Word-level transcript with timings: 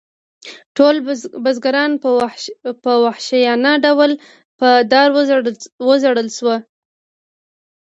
ټول 0.77 0.95
بزګران 1.43 1.91
په 2.85 2.91
وحشیانه 3.05 3.71
ډول 3.85 4.11
په 4.59 4.67
دار 4.91 5.07
وځړول 5.91 6.27
شول. 6.37 6.59